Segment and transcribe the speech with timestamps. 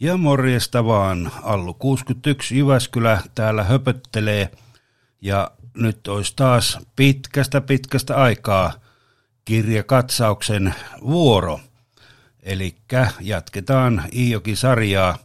[0.00, 1.32] Ja morjesta vaan.
[1.42, 4.50] Allu 61 Jyväskylä täällä höpöttelee.
[5.20, 8.72] Ja nyt olisi taas pitkästä pitkästä aikaa
[9.44, 11.60] kirjakatsauksen vuoro.
[12.42, 12.76] Eli
[13.20, 15.18] jatketaan Iijoki-sarjaa.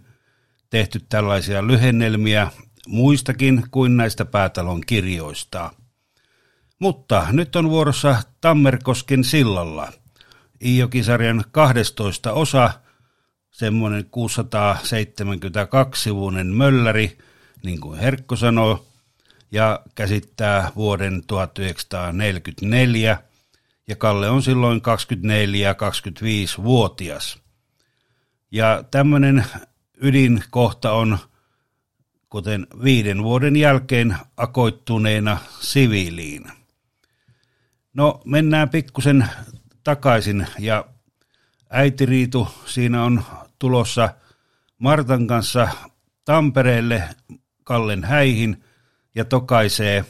[0.70, 2.50] tehty tällaisia lyhennelmiä
[2.88, 5.70] muistakin kuin näistä päätalon kirjoista.
[6.80, 9.92] Mutta nyt on vuorossa Tammerkosken sillalla.
[10.64, 12.70] Iijokisarjan 12 osa,
[13.50, 17.18] semmoinen 672-sivuinen mölläri,
[17.64, 18.86] niin kuin Herkko sanoo,
[19.52, 23.18] ja käsittää vuoden 1944,
[23.86, 27.38] ja Kalle on silloin 24-25-vuotias.
[28.50, 29.44] Ja tämmöinen
[29.96, 31.18] ydinkohta on,
[32.30, 36.59] kuten viiden vuoden jälkeen akoittuneena siviiliin.
[37.94, 39.28] No mennään pikkusen
[39.84, 40.84] takaisin ja
[41.70, 43.22] äitiriitu siinä on
[43.58, 44.14] tulossa
[44.78, 45.68] Martan kanssa
[46.24, 47.02] Tampereelle
[47.64, 48.64] Kallen häihin
[49.14, 50.04] ja tokaisee,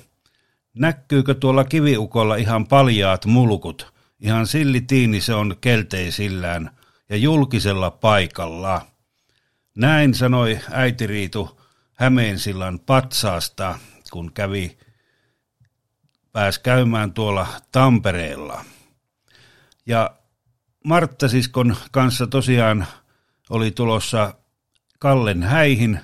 [0.74, 6.70] näkyykö tuolla kiviukolla ihan paljaat mulkut, ihan sillitiini se on kelteisillään
[7.08, 8.86] ja julkisella paikalla.
[9.76, 11.60] Näin sanoi äitiriitu
[11.94, 13.78] Hämeensillan patsaasta,
[14.10, 14.78] kun kävi
[16.32, 18.64] pääs käymään tuolla Tampereella.
[19.86, 20.10] Ja
[20.84, 22.86] Martta siskon kanssa tosiaan
[23.50, 24.34] oli tulossa
[24.98, 26.00] Kallen häihin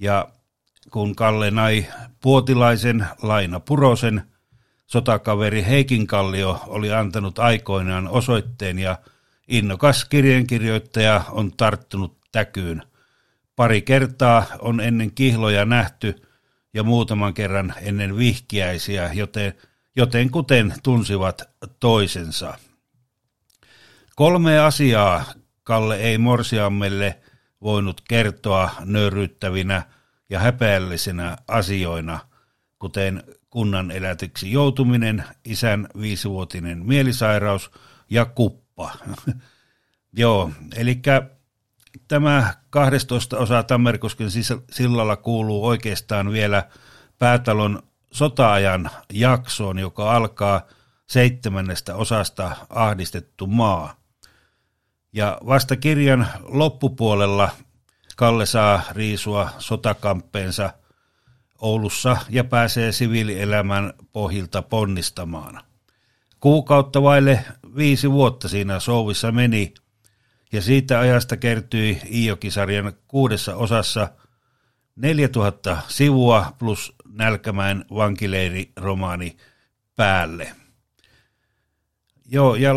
[0.00, 0.28] ja
[0.90, 1.86] kun Kalle nai
[2.20, 4.22] puotilaisen Laina Purosen,
[4.86, 8.98] sotakaveri Heikin Kallio oli antanut aikoinaan osoitteen ja
[9.48, 12.82] innokas kirjankirjoittaja on tarttunut täkyyn.
[13.56, 16.14] Pari kertaa on ennen kihloja nähty–
[16.74, 19.54] ja muutaman kerran ennen vihkiäisiä, joten,
[19.96, 21.42] joten kuten tunsivat
[21.80, 22.58] toisensa.
[24.16, 25.24] Kolme asiaa
[25.68, 27.18] Kalle ei morsiammelle
[27.62, 29.82] voinut kertoa nöyryttävinä
[30.30, 32.18] ja häpeällisinä asioina,
[32.78, 37.70] kuten kunnan elätyksi joutuminen, isän viisivuotinen mielisairaus
[38.10, 38.92] ja kuppa.
[40.12, 41.00] Joo, eli
[42.08, 44.28] tämä 12 osa Tammerkosken
[44.70, 46.62] sillalla kuuluu oikeastaan vielä
[47.18, 47.82] päätalon
[48.12, 50.62] sotaajan jaksoon, joka alkaa
[51.06, 53.94] seitsemännestä osasta ahdistettu maa.
[55.12, 57.50] Ja vasta kirjan loppupuolella
[58.16, 60.70] Kalle saa riisua sotakamppeensa
[61.60, 65.60] Oulussa ja pääsee siviilielämän pohjilta ponnistamaan.
[66.40, 67.44] Kuukautta vaille
[67.76, 69.74] viisi vuotta siinä souvissa meni–
[70.52, 74.08] ja siitä ajasta kertyi Iiokisarjan kuudessa osassa
[74.96, 79.36] 4000 sivua plus Nälkämäen vankileiri-romaani
[79.96, 80.52] päälle.
[82.26, 82.74] Joo, ja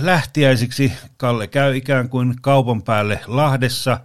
[0.00, 4.00] lähtiäisiksi Kalle käy ikään kuin kaupan päälle Lahdessa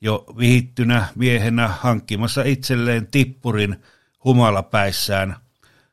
[0.00, 3.82] jo vihittynä miehenä hankkimassa itselleen tippurin
[4.24, 5.36] humalapäissään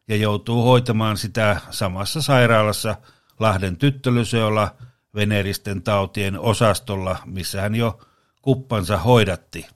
[0.08, 2.96] ja joutuu hoitamaan sitä samassa sairaalassa
[3.40, 4.72] Lahden tyttölysöllä
[5.16, 8.00] veneristen tautien osastolla, missä hän jo
[8.41, 9.68] kuppansa hoidatti.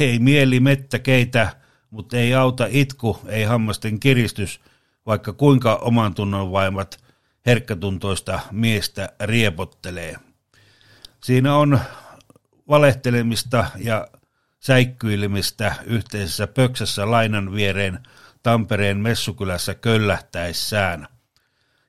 [0.00, 1.56] Ei mieli mettä keitä,
[1.90, 4.60] mutta ei auta itku, ei hammasten kiristys,
[5.06, 7.04] vaikka kuinka oman tunnon vaimat
[7.46, 10.16] herkkätuntoista miestä riepottelee.
[11.24, 11.80] Siinä on
[12.68, 14.08] valehtelemista ja
[14.60, 17.98] säikkyilemistä yhteisessä pöksässä lainan viereen
[18.42, 21.08] Tampereen messukylässä köllähtäessään.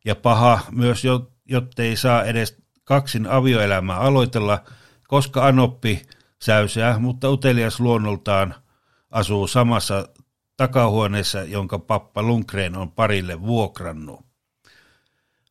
[0.06, 1.04] Ja paha myös,
[1.46, 2.62] jottei saa edes
[2.92, 4.64] kaksin avioelämää aloitella,
[5.08, 6.02] koska Anoppi
[6.40, 8.56] säyseä, mutta utelias luonnoltaan
[9.12, 10.08] asuu samassa
[10.58, 14.26] takahuoneessa, jonka pappa Lundgren on parille vuokrannut.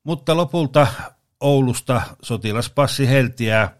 [0.04, 0.86] Mutta lopulta
[1.40, 3.76] Oulusta sotilaspassi heltiää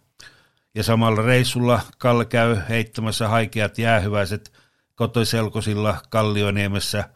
[0.74, 4.52] ja samalla reissulla Kalle käy heittämässä haikeat jäähyväiset
[4.94, 7.08] kotoiselkosilla Kallioniemessä.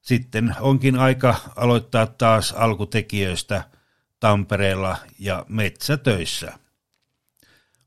[0.00, 3.64] Sitten onkin aika aloittaa taas alkutekijöistä–
[4.20, 6.52] Tampereella ja metsätöissä.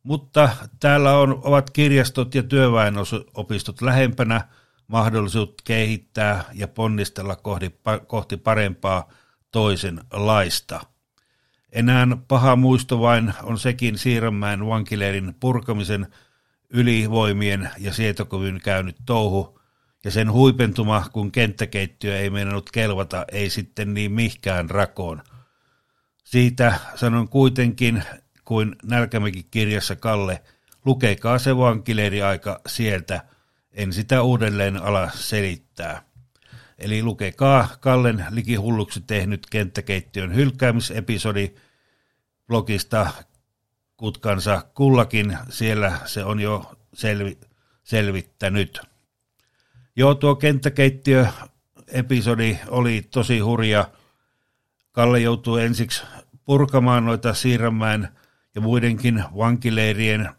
[0.03, 0.49] Mutta
[0.79, 4.47] täällä on, ovat kirjastot ja työväenopistot lähempänä
[4.87, 7.75] mahdollisuus kehittää ja ponnistella kohti,
[8.07, 9.09] kohti parempaa
[9.51, 10.81] toisenlaista.
[11.71, 16.07] Enää paha muisto vain on sekin Siiränmäen vankileirin purkamisen
[16.69, 19.59] ylivoimien ja sietokyvyn käynyt touhu,
[20.03, 25.21] ja sen huipentuma, kun kenttäkeittiö ei meinannut kelvata, ei sitten niin mihkään rakoon–
[26.33, 28.03] siitä sanon kuitenkin,
[28.45, 30.43] kuin Nälkämäki kirjassa Kalle,
[30.85, 33.21] lukekaa se vankileiriaika sieltä,
[33.71, 36.01] en sitä uudelleen ala selittää.
[36.79, 41.55] Eli lukekaa Kallen likihulluksi tehnyt kenttäkeittiön hylkäämisepisodi
[42.47, 43.11] blogista
[43.97, 45.37] kutkansa kullakin.
[45.49, 47.37] Siellä se on jo selvi,
[47.83, 48.81] selvittänyt.
[49.95, 53.89] Joo, tuo kenttäkeittiö-episodi oli tosi hurja.
[54.91, 56.03] Kalle joutui ensiksi
[56.45, 58.09] purkamaan noita Siirrämäen
[58.55, 60.29] ja muidenkin vankileirien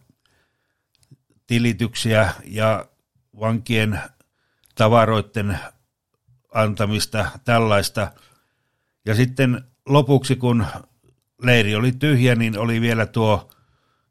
[1.46, 2.86] tilityksiä ja
[3.40, 4.00] vankien
[4.74, 5.58] tavaroiden
[6.54, 8.12] antamista tällaista.
[9.06, 10.66] Ja sitten lopuksi, kun
[11.42, 13.50] leiri oli tyhjä, niin oli vielä tuo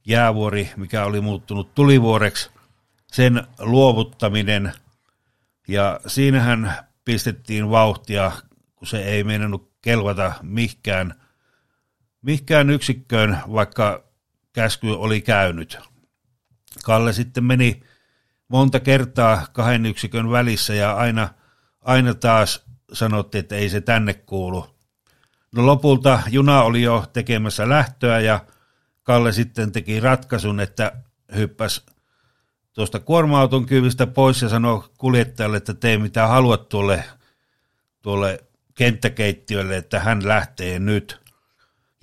[0.06, 2.50] jäävuori, mikä oli muuttunut tulivuoreksi,
[3.12, 4.74] sen luovuttaminen.
[5.68, 6.74] Ja siinähän
[7.06, 8.31] pistettiin vauhtia,
[8.75, 11.16] kun se ei meinannut kelvata mihkään,
[12.24, 14.04] mihkään yksikköön, vaikka
[14.54, 15.78] käsky oli käynyt.
[16.84, 17.84] Kalle sitten meni
[18.48, 21.30] monta kertaa kahden yksikön välissä ja aina,
[21.81, 24.75] aina taas sanottiin, että ei se tänne kuulu.
[25.56, 28.46] No lopulta juna oli jo tekemässä lähtöä ja
[29.04, 30.92] Kalle sitten teki ratkaisun, että
[31.36, 31.86] hyppäs
[32.74, 37.04] tuosta kuorma-auton kyvistä pois ja sanoi kuljettajalle, että tee mitä haluat tuolle,
[38.02, 38.40] tuolle
[38.76, 41.23] kenttäkeittiölle, että hän lähtee nyt.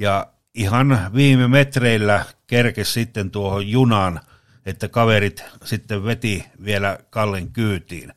[0.01, 4.21] Ja ihan viime metreillä kerkes sitten tuohon junaan,
[4.67, 8.15] että kaverit sitten veti vielä Kallen kyytiin.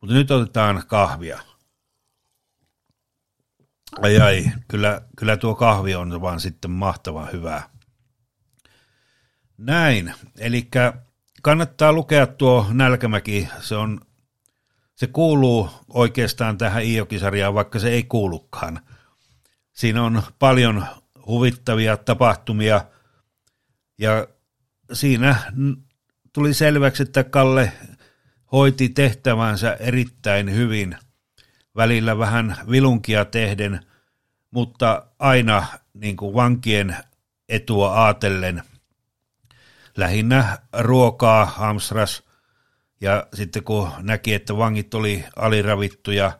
[0.00, 1.40] Mutta nyt otetaan kahvia.
[4.02, 7.68] Ai ai, kyllä, kyllä tuo kahvi on vaan sitten mahtavan hyvää.
[9.58, 10.68] Näin, eli
[11.42, 14.00] kannattaa lukea tuo Nälkämäki, se on
[14.94, 18.80] se kuuluu oikeastaan tähän Iokisarjaan, vaikka se ei kuulukaan.
[19.72, 20.86] Siinä on paljon
[21.26, 22.84] huvittavia tapahtumia.
[23.98, 24.28] Ja
[24.92, 25.36] siinä
[26.32, 27.72] tuli selväksi, että Kalle
[28.52, 30.96] hoiti tehtävänsä erittäin hyvin,
[31.76, 33.80] välillä vähän vilunkia tehden,
[34.50, 36.96] mutta aina niin kuin vankien
[37.48, 38.62] etua aatellen.
[39.96, 42.22] Lähinnä ruokaa hamstras.
[43.00, 46.38] Ja sitten kun näki, että vangit oli aliravittuja,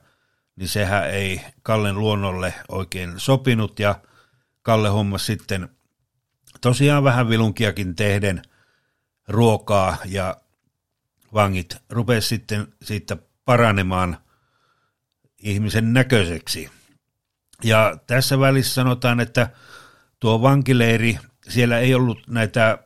[0.56, 3.78] niin sehän ei Kallen luonnolle oikein sopinut.
[3.78, 3.94] Ja
[4.62, 5.68] Kalle homma sitten
[6.60, 8.42] tosiaan vähän vilunkiakin tehden
[9.28, 10.36] ruokaa ja
[11.34, 14.18] vangit rupesivat sitten siitä paranemaan
[15.38, 16.70] ihmisen näköiseksi.
[17.64, 19.50] Ja tässä välissä sanotaan, että
[20.20, 21.18] tuo vankileiri,
[21.48, 22.78] siellä ei ollut näitä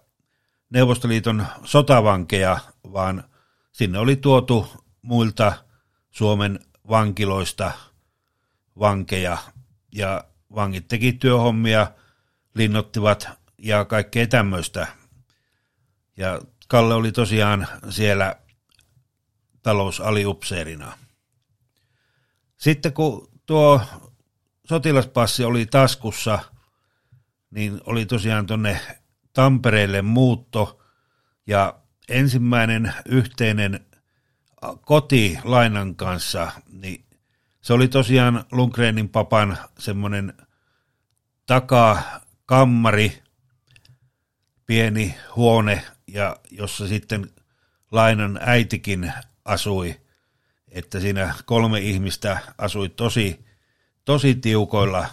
[0.71, 2.59] Neuvostoliiton sotavankeja,
[2.93, 3.25] vaan
[3.73, 4.69] sinne oli tuotu
[5.03, 5.53] muilta
[6.11, 7.73] Suomen vankiloista
[8.79, 9.39] vankeja
[9.93, 11.91] ja vangit teki työhommia,
[12.55, 13.29] linnottivat
[13.59, 14.87] ja kaikkea tämmöistä.
[16.17, 18.37] Ja Kalle oli tosiaan siellä
[19.63, 20.99] talousaliupseerina.
[22.57, 23.81] Sitten kun tuo
[24.65, 26.39] sotilaspassi oli taskussa,
[27.51, 28.81] niin oli tosiaan tuonne
[29.33, 30.83] Tampereelle muutto
[31.47, 31.75] ja
[32.09, 33.87] ensimmäinen yhteinen
[34.81, 37.06] koti Lainan kanssa, niin
[37.67, 40.33] se oli tosiaan Lundgrenin papan semmoinen
[41.47, 43.23] takakammari,
[44.67, 47.31] pieni huone, ja jossa sitten
[47.93, 49.13] Lainan äitikin
[49.45, 50.01] asui,
[50.69, 53.45] että siinä kolme ihmistä asui tosi,
[54.05, 55.07] tosi tiukoilla,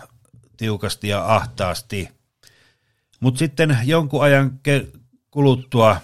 [0.58, 2.10] tiukasti ja ahtaasti.
[3.20, 4.60] Mutta sitten jonkun ajan
[5.32, 6.02] kuluttua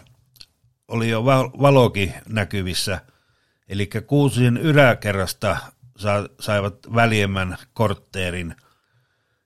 [0.87, 1.25] oli jo
[1.61, 3.01] valoki näkyvissä,
[3.67, 5.57] eli Kuusisen yläkerrasta
[6.39, 8.55] saivat väljemmän kortteerin.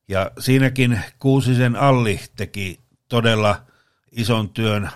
[0.07, 2.79] Ja siinäkin Kuusisen Alli teki
[3.09, 3.61] todella
[4.11, 4.89] ison työn.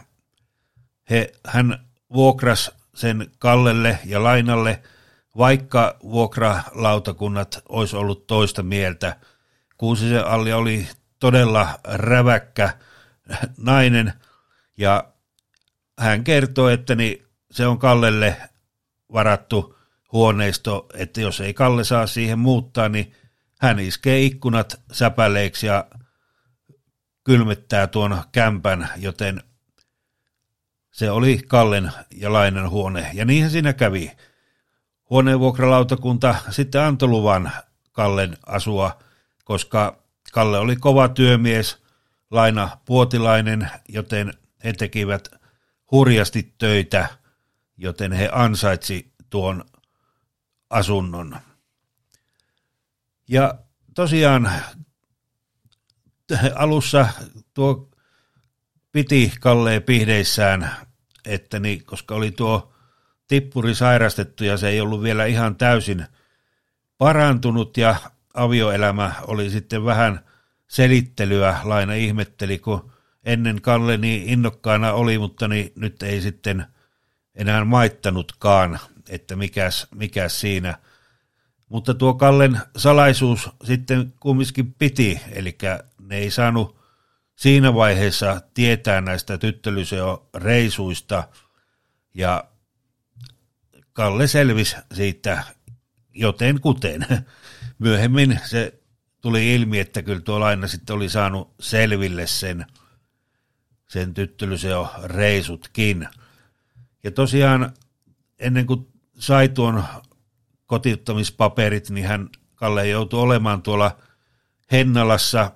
[1.09, 4.81] He, hän vuokras sen Kallelle ja Lainalle,
[5.37, 9.15] vaikka vuokralautakunnat olisi ollut toista mieltä.
[9.77, 10.87] Kuusisen Alli oli
[11.19, 12.69] todella räväkkä
[13.57, 14.13] nainen
[14.77, 15.03] ja
[15.99, 18.37] hän kertoo, että niin se on Kallelle
[19.13, 19.76] varattu
[20.11, 23.13] huoneisto, että jos ei Kalle saa siihen muuttaa, niin
[23.59, 25.85] hän iskee ikkunat säpäleiksi ja
[27.23, 29.43] kylmettää tuon kämpän, joten
[30.91, 33.09] se oli Kallen ja Lainan huone.
[33.13, 34.11] Ja niinhän siinä kävi.
[35.09, 37.51] Huoneenvuokralautakunta sitten antoi luvan
[37.91, 38.99] Kallen asua,
[39.43, 39.97] koska
[40.31, 41.77] Kalle oli kova työmies,
[42.31, 44.33] Laina puotilainen, joten
[44.63, 45.27] he tekivät
[45.91, 47.07] hurjasti töitä,
[47.77, 49.65] joten he ansaitsi tuon
[50.69, 51.39] asunnon.
[53.27, 53.53] Ja
[53.95, 54.51] tosiaan
[56.55, 57.07] alussa
[57.53, 57.89] tuo
[58.91, 60.71] piti Kalleen pihdeissään,
[61.25, 62.73] että niin, koska oli tuo
[63.27, 66.05] tippuri sairastettu ja se ei ollut vielä ihan täysin
[66.97, 67.95] parantunut ja
[68.33, 70.19] avioelämä oli sitten vähän
[70.67, 71.59] selittelyä.
[71.63, 72.91] Laina ihmetteli, kun
[73.23, 76.65] ennen Kalle niin innokkaana oli, mutta niin nyt ei sitten
[77.35, 78.79] enää maittanutkaan,
[79.09, 80.77] että mikäs, mikäs siinä.
[81.69, 85.57] Mutta tuo Kallen salaisuus sitten kumminkin piti, eli
[86.01, 86.77] ne ei saanut
[87.35, 91.23] siinä vaiheessa tietää näistä tyttölyseo-reisuista,
[92.13, 92.43] ja
[93.93, 95.43] Kalle selvisi siitä
[96.13, 97.05] joten kuten.
[97.79, 98.79] Myöhemmin se
[99.21, 102.65] tuli ilmi, että kyllä tuo aina sitten oli saanut selville sen,
[103.87, 106.07] sen tyttölyseo reisutkin.
[107.03, 107.73] Ja tosiaan
[108.39, 108.87] ennen kuin
[109.19, 109.83] sai tuon
[110.65, 113.97] kotiuttamispaperit, niin hän Kalle joutui olemaan tuolla
[114.71, 115.51] Hennalassa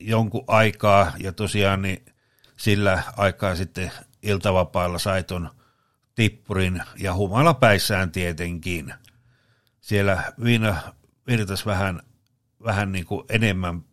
[0.00, 2.04] jonkun aikaa ja tosiaan niin
[2.56, 3.92] sillä aikaa sitten
[4.22, 5.50] iltavapailla sai ton
[6.14, 8.94] tippurin ja humalapäissään tietenkin.
[9.80, 10.82] Siellä viina
[11.26, 12.02] virtasi vähän,
[12.64, 13.84] vähän niin kuin enemmän,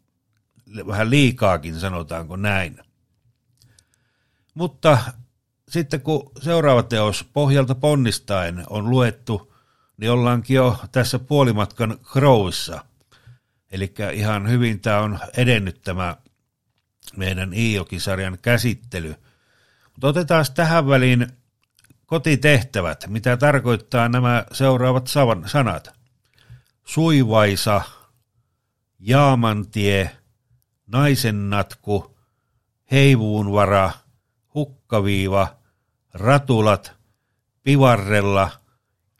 [0.87, 2.79] vähän liikaakin sanotaanko näin.
[4.53, 4.97] Mutta
[5.69, 9.53] sitten kun seuraava teos pohjalta ponnistaen on luettu,
[9.97, 12.85] niin ollaankin jo tässä puolimatkan Crowissa.
[13.71, 16.15] Eli ihan hyvin tämä on edennyt tämä
[17.15, 19.15] meidän Iijoki-sarjan käsittely.
[19.91, 21.27] Mutta otetaan tähän väliin
[22.05, 25.07] kotitehtävät, mitä tarkoittaa nämä seuraavat
[25.45, 25.93] sanat.
[26.85, 27.81] Suivaisa,
[28.99, 30.17] jaamantie,
[30.87, 32.17] naisennatku,
[32.91, 33.91] heivuunvara,
[34.95, 35.55] hukkaviiva,
[36.13, 36.93] ratulat,
[37.63, 38.51] pivarrella,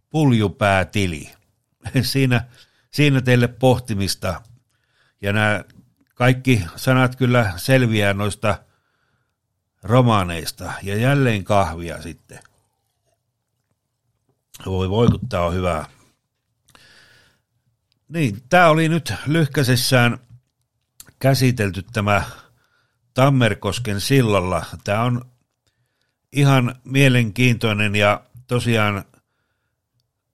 [0.10, 1.32] puljupäätili.
[2.01, 2.46] Siinä,
[2.91, 4.41] siinä teille pohtimista.
[5.22, 5.63] Ja nämä
[6.15, 8.58] kaikki sanat kyllä selviää noista
[9.84, 10.74] romaaneista.
[10.84, 12.39] Ja jälleen kahvia sitten.
[14.65, 15.86] Voi voi, kun tämä on hyvää.
[18.08, 20.17] Niin, tämä oli nyt lyhkäisessään
[21.20, 22.24] käsitelty tämä
[23.13, 24.65] Tammerkosken sillalla.
[24.84, 25.35] Tämä on
[26.36, 29.06] ihan mielenkiintoinen ja tosiaan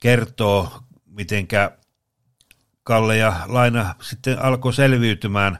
[0.01, 1.77] kertoo, mitenkä
[2.83, 5.59] Kalle ja Laina sitten alkoi selviytymään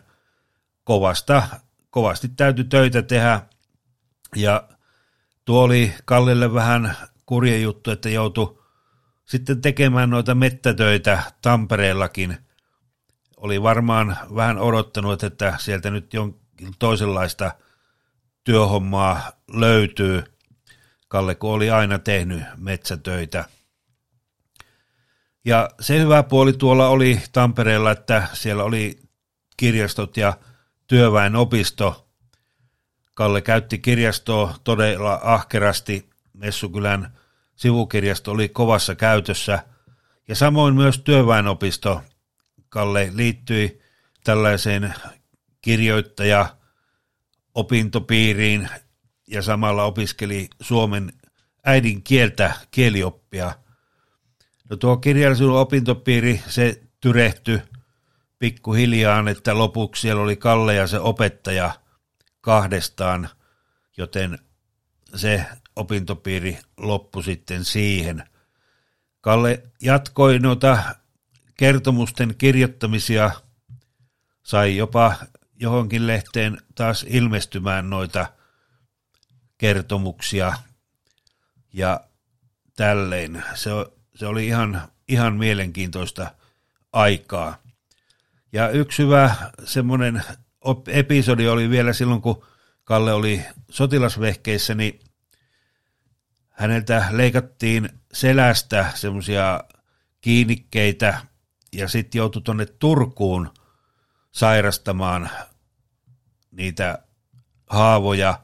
[0.84, 1.44] kovasta.
[1.90, 3.42] Kovasti täytyy töitä tehdä
[4.36, 4.68] ja
[5.46, 8.60] tuo oli Kallelle vähän kurje juttu, että joutui
[9.26, 12.38] sitten tekemään noita mettätöitä Tampereellakin.
[13.38, 16.42] Oli varmaan vähän odottanut, että sieltä nyt jonkin
[16.80, 17.52] toisenlaista
[18.44, 20.24] työhommaa löytyy.
[21.08, 23.46] Kalle, kun oli aina tehnyt metsätöitä.
[25.46, 29.00] Ja se hyvä puoli tuolla oli Tampereella, että siellä oli
[29.58, 30.34] kirjastot ja
[30.88, 32.08] työväenopisto.
[33.14, 37.18] Kalle käytti kirjastoa todella ahkerasti Messukylän
[37.56, 39.64] sivukirjasto oli kovassa käytössä
[40.28, 42.02] ja samoin myös työväenopisto
[42.70, 43.82] Kalle liittyi
[44.24, 44.94] tällaiseen
[45.62, 46.56] kirjoittaja
[47.56, 48.70] opintopiiriin
[49.28, 51.14] ja samalla opiskeli suomen
[51.66, 53.56] äidinkieltä kielioppia.
[54.70, 57.62] No tuo kirjallisuuden opintopiiri, se tyrehtyi
[58.40, 61.72] pikkuhiljaa, että lopuksi siellä oli Kalle ja se opettaja
[62.42, 63.30] kahdestaan,
[63.98, 64.40] joten
[65.16, 68.24] se opintopiiri loppui sitten siihen.
[69.22, 70.84] Kalle jatkoi noita
[71.58, 73.32] kertomusten kirjoittamisia,
[74.44, 75.16] sai jopa
[75.62, 78.26] johonkin lehteen taas ilmestymään noita
[79.58, 80.54] kertomuksia
[81.74, 82.00] ja
[82.76, 83.44] tälleen.
[83.56, 83.70] Se,
[84.16, 86.32] se oli ihan, ihan mielenkiintoista
[86.94, 87.58] aikaa.
[88.54, 90.24] Ja yksi hyvä semmoinen
[90.88, 92.46] episodi oli vielä silloin, kun
[92.84, 95.00] Kalle oli sotilasvehkeissä, niin
[96.50, 99.64] häneltä leikattiin selästä semmoisia
[100.22, 101.22] kiinnikkeitä
[101.74, 103.54] ja sitten joutui tuonne Turkuun
[104.32, 105.30] sairastamaan
[106.52, 107.00] niitä
[107.70, 108.40] haavoja.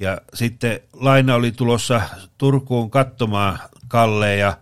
[0.00, 2.00] Ja sitten Laina oli tulossa
[2.38, 4.56] Turkuun katsomaan Kalle ja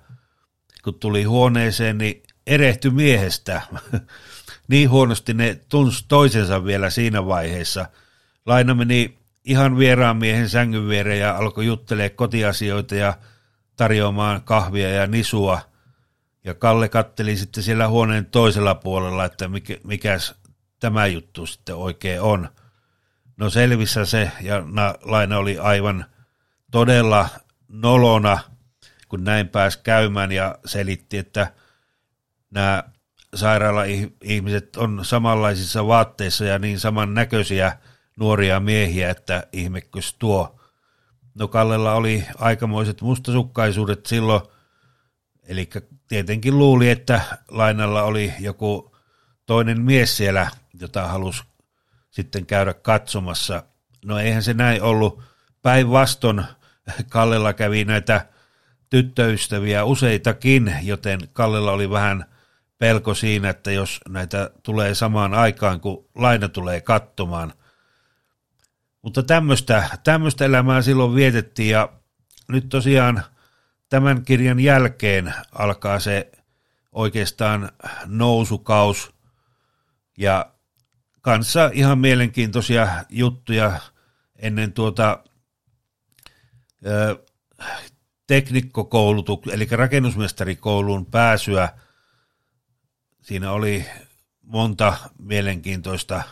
[0.85, 3.63] kun tuli huoneeseen, niin erehtyi miehestä.
[4.69, 7.87] niin huonosti ne tunsi toisensa vielä siinä vaiheessa.
[8.47, 13.15] Laina meni ihan vieraan miehen sängyn viereen ja alkoi juttelee kotiasioita ja
[13.77, 15.61] tarjoamaan kahvia ja nisua.
[16.45, 20.35] Ja Kalle katteli sitten siellä huoneen toisella puolella, että mikä, mikäs
[20.83, 22.49] tämä juttu sitten oikein on.
[23.37, 24.63] No selvissä se, ja
[25.03, 26.05] Laina oli aivan
[26.71, 27.29] todella
[27.69, 28.39] nolona,
[29.09, 31.53] kun näin pääsi käymään ja selitti, että
[32.51, 32.85] nämä
[33.35, 37.79] sairaala-ihmiset on samanlaisissa vaatteissa ja niin samannäköisiä
[38.19, 40.61] nuoria miehiä, että ihmekkös tuo.
[41.35, 44.43] No Kallella oli aikamoiset mustasukkaisuudet silloin,
[45.43, 45.71] Eli
[46.09, 48.97] tietenkin luuli, että lainalla oli joku
[49.47, 51.43] toinen mies siellä, jota halusi
[52.11, 53.63] sitten käydä katsomassa.
[54.05, 55.23] No eihän se näin ollut.
[55.63, 56.45] Päinvastoin
[57.11, 58.27] Kallella kävi näitä
[58.91, 62.25] tyttöystäviä useitakin, joten Kallella oli vähän
[62.79, 67.53] pelko siinä, että jos näitä tulee samaan aikaan, kun laina tulee katsomaan.
[69.03, 71.89] Mutta tämmöistä, tämmöistä elämää silloin vietettiin ja
[72.49, 73.23] nyt tosiaan
[73.89, 76.33] tämän kirjan jälkeen alkaa se
[76.93, 77.71] oikeastaan
[78.07, 79.15] nousukaus
[80.19, 80.52] ja
[81.23, 83.81] kanssa ihan mielenkiintoisia juttuja
[84.37, 85.25] ennen tuota
[86.87, 87.25] ö,
[88.27, 91.69] teknikkokoulutuk, eli rakennusmestarikouluun pääsyä.
[93.23, 93.87] Siinä oli
[94.43, 96.23] monta mielenkiintoista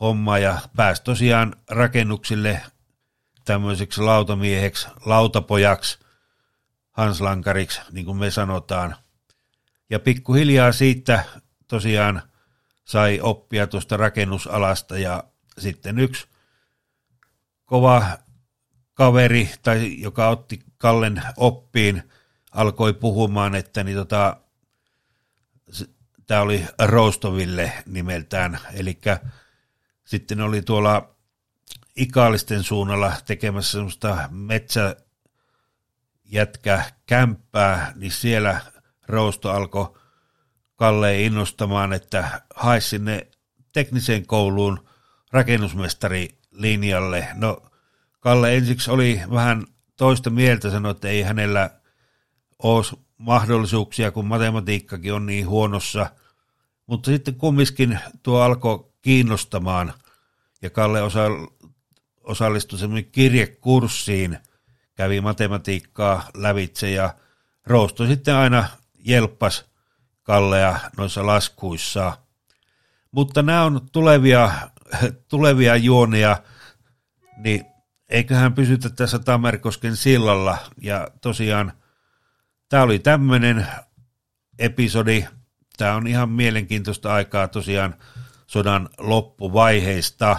[0.00, 2.60] hommaa ja pääsi tosiaan rakennuksille
[3.44, 5.98] tämmöiseksi lautamieheksi, lautapojaksi,
[6.90, 8.96] hanslankariksi, niin kuin me sanotaan.
[9.90, 11.24] Ja pikkuhiljaa siitä
[11.68, 12.22] tosiaan
[12.84, 15.24] sai oppia tuosta rakennusalasta ja
[15.58, 16.26] sitten yksi
[17.64, 18.18] kova
[18.94, 22.02] kaveri, tai joka otti Kallen oppiin,
[22.52, 24.36] alkoi puhumaan, että niin tota,
[26.26, 28.98] tämä oli Roostoville nimeltään, eli
[30.04, 31.14] sitten oli tuolla
[31.96, 35.04] Ikaalisten suunnalla tekemässä semmoista metsäjätkä
[37.06, 38.60] kämppää, niin siellä
[39.08, 39.98] Roosto alkoi
[40.76, 43.26] Kalle innostamaan, että haisi sinne
[43.72, 44.88] tekniseen kouluun
[45.32, 47.28] rakennusmestari linjalle.
[47.34, 47.62] No
[48.20, 49.66] Kalle ensiksi oli vähän
[49.96, 51.70] toista mieltä, sanoi, että ei hänellä
[52.62, 52.84] ole
[53.18, 56.10] mahdollisuuksia, kun matematiikkakin on niin huonossa.
[56.86, 59.92] Mutta sitten kumminkin tuo alkoi kiinnostamaan
[60.62, 61.22] ja Kalle osa,
[62.24, 64.38] osallistui semmoinen kirjekurssiin,
[64.94, 67.14] kävi matematiikkaa lävitse ja
[67.66, 69.64] Roosto sitten aina jelppas
[70.24, 72.18] Kallea noissa laskuissa.
[73.10, 74.50] Mutta nämä on tulevia,
[75.28, 76.36] tulevia juonia,
[77.36, 77.64] niin
[78.08, 80.58] eiköhän pysytä tässä Tamerkosken sillalla.
[80.80, 81.72] Ja tosiaan
[82.68, 83.66] tämä oli tämmöinen
[84.58, 85.26] episodi.
[85.76, 87.94] Tämä on ihan mielenkiintoista aikaa tosiaan
[88.46, 90.36] sodan loppuvaiheista.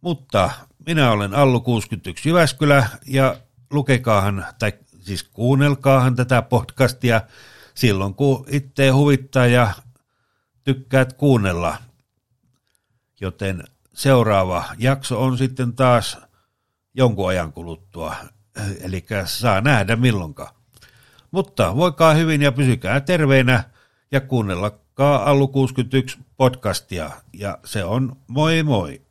[0.00, 0.50] Mutta
[0.86, 3.36] minä olen Allu 61 Jyväskylä ja
[3.70, 7.20] lukekaahan, tai siis kuunnelkaahan tätä podcastia
[7.74, 9.72] silloin, kun itse huvittaa ja
[10.64, 11.76] tykkäät kuunnella.
[13.20, 16.18] Joten seuraava jakso on sitten taas
[16.94, 18.16] jonkun ajan kuluttua,
[18.80, 20.54] eli saa nähdä milloinkaan.
[21.30, 23.64] Mutta voikaa hyvin ja pysykää terveinä
[24.12, 29.02] ja kuunnellakaa Allu 61 podcastia, ja se on moi moi!